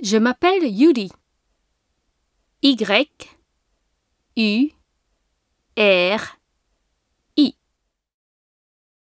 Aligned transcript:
Je 0.00 0.16
m'appelle 0.16 0.64
Yuri. 0.64 1.10
Y 2.62 2.76
U 4.36 4.70